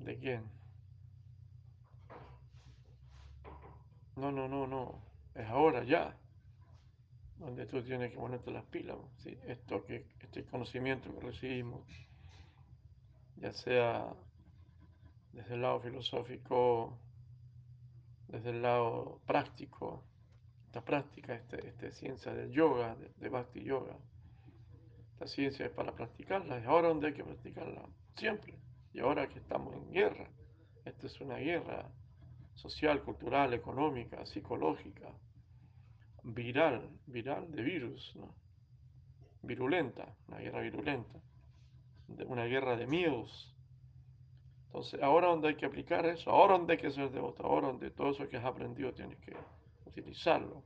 [0.00, 0.50] de quién?
[4.16, 5.02] No, no, no, no.
[5.34, 6.16] Es ahora, ya.
[7.38, 8.98] Donde tú tienes que ponerte las pilas.
[9.18, 9.38] ¿sí?
[9.46, 11.82] Esto que, este conocimiento que recibimos,
[13.36, 14.12] ya sea
[15.32, 16.98] desde el lado filosófico,
[18.28, 20.04] desde el lado práctico,
[20.66, 23.96] esta práctica, esta, esta ciencia del yoga, de, de Bhakti Yoga.
[25.18, 27.82] La ciencia es para practicarla, es ahora donde hay que practicarla,
[28.16, 28.59] siempre.
[28.92, 30.28] Y ahora que estamos en guerra,
[30.84, 31.90] esta es una guerra
[32.54, 35.12] social, cultural, económica, psicológica,
[36.22, 38.34] viral, viral de virus, ¿no?
[39.42, 41.20] virulenta, una guerra virulenta,
[42.26, 43.54] una guerra de miedos.
[44.66, 47.90] Entonces, ahora donde hay que aplicar eso, ahora donde hay que ser devoto, ahora donde
[47.90, 49.34] todo eso que has aprendido tienes que
[49.86, 50.62] utilizarlo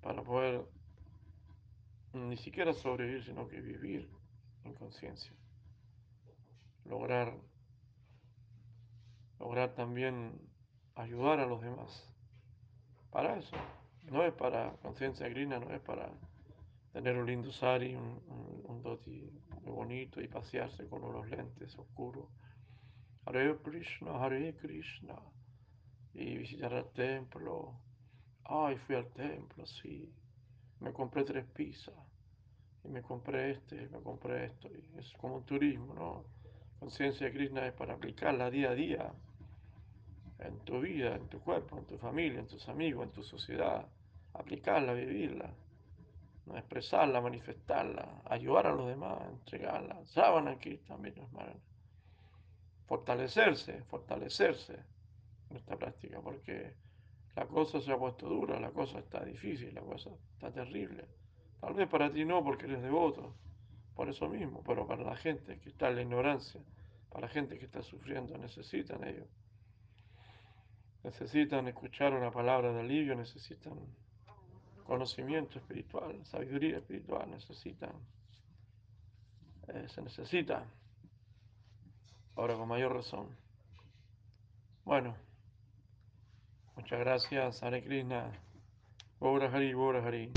[0.00, 0.64] para poder
[2.14, 4.08] ni siquiera sobrevivir, sino que vivir
[4.64, 5.32] en conciencia.
[6.88, 7.36] Lograr,
[9.38, 10.40] lograr también
[10.94, 12.08] ayudar a los demás.
[13.10, 13.56] Para eso.
[14.04, 16.10] No es para conciencia grina, no es para
[16.92, 18.22] tener un lindo sari, un,
[18.64, 19.30] un, doti
[19.62, 22.26] muy bonito y pasearse con unos lentes oscuros.
[23.26, 25.14] Hare Krishna, Hare Krishna.
[26.14, 27.78] Y visitar el templo.
[28.44, 30.10] Ay, fui al templo, sí.
[30.80, 31.94] Me compré tres pizzas.
[32.82, 34.68] Y me compré este, me compré esto.
[34.68, 36.37] Y es como un turismo, ¿no?
[36.80, 39.12] Conciencia de Krishna es para aplicarla día a día
[40.38, 43.86] en tu vida, en tu cuerpo, en tu familia, en tus amigos, en tu sociedad.
[44.34, 45.52] Aplicarla, vivirla
[46.56, 50.04] expresarla, manifestarla, ayudar a los demás, entregarla.
[50.06, 51.14] Saban aquí también.
[52.86, 54.78] Fortalecerse, fortalecerse
[55.50, 56.74] en esta práctica, porque
[57.36, 61.04] la cosa se ha puesto dura, la cosa está difícil, la cosa está terrible.
[61.60, 63.34] Tal vez para ti no, porque eres devoto,
[63.98, 66.60] por eso mismo, pero para la gente que está en la ignorancia,
[67.10, 69.26] para la gente que está sufriendo, necesitan ello.
[71.02, 73.76] Necesitan escuchar una palabra de alivio, necesitan
[74.84, 77.90] conocimiento espiritual, sabiduría espiritual, necesitan,
[79.66, 80.64] eh, se necesita,
[82.36, 83.36] ahora con mayor razón.
[84.84, 85.16] Bueno,
[86.76, 88.30] muchas gracias, Hare Krishna,
[89.18, 90.30] Bora Hari, Bora Hari.